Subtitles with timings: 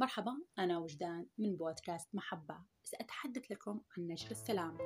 [0.00, 2.56] مرحبا أنا وجدان من بودكاست محبة.
[2.84, 4.78] سأتحدث لكم عن نشر السلام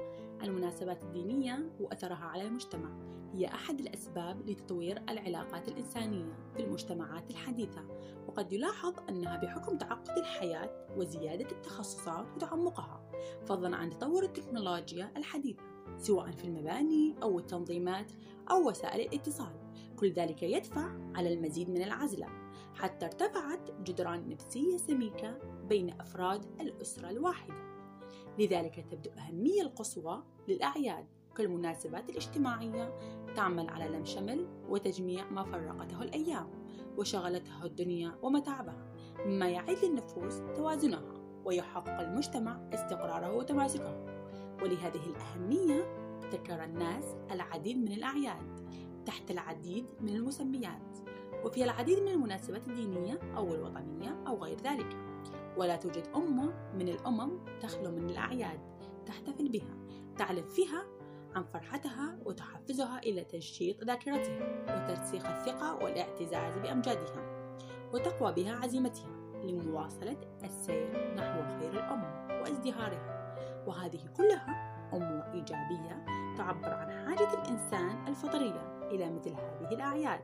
[0.43, 2.91] المناسبات الدينية وأثرها على المجتمع.
[3.35, 7.87] هي أحد الأسباب لتطوير العلاقات الإنسانية في المجتمعات الحديثة
[8.27, 13.11] وقد يلاحظ أنها بحكم تعقد الحياة وزيادة التخصصات وتعمقها
[13.47, 15.72] فضلا عن تطور التكنولوجيا الحديثة.
[15.99, 18.13] سواء في المباني أو التنظيمات
[18.51, 19.53] أو وسائل الاتصال.
[19.97, 22.27] كل ذلك يدفع على المزيد من العزلة.
[22.75, 27.55] حتى ارتفعت جدران نفسية سميكة بين أفراد الأسرة الواحدة.
[28.39, 31.07] لذلك تبدو أهمية القصوى للأعياد.
[31.37, 32.99] كالمناسبات الاجتماعية
[33.37, 36.51] تعمل على لم شمل وتجميع ما فرقته الأيام
[36.99, 38.93] وشغلتها الدنيا ومتاعبها
[39.27, 41.15] مما يعيد للنفوس توازنها
[41.45, 44.22] ويحقق المجتمع استقراره وتماسكه.
[44.63, 45.87] ولهذه الأهمية
[46.33, 48.63] ذكر الناس العديد من الأعياد
[49.07, 50.99] تحت العديد من المسميات
[51.45, 54.97] وفي العديد من المناسبات الدينية أو الوطنية أو غير ذلك.
[55.57, 58.61] ولا توجد أمة من الأمم تخلو من الأعياد
[59.07, 59.77] تحتفل بها
[60.19, 60.85] تعلم فيها
[61.35, 67.49] عن فرحتها وتحفزها إلى تنشيط ذاكرتها وترسيخ الثقة والاعتزاز بأمجادها
[67.95, 69.11] وتقوى بها عزيمتها
[69.45, 73.12] لمواصلة السير نحو خير الأمة وازدهارها.
[73.67, 76.05] وهذه كلها أمور إيجابية
[76.37, 80.21] تعبر عن حاجة الإنسان الفطرية إلى مثل هذه الأعياد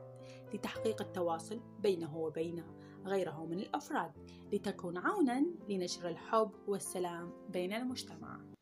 [0.55, 2.65] لتحقيق التواصل بينه وبين
[3.05, 4.13] غيره من الأفراد
[4.53, 8.58] لتكون عونا لنشر الحب والسلام بين المجتمع.